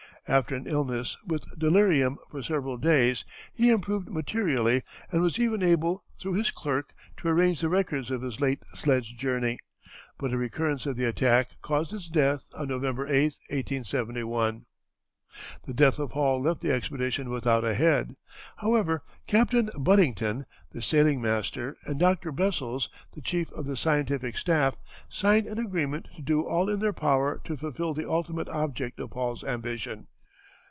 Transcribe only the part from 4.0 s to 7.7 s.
materially, and was even able, through his clerk, to arrange the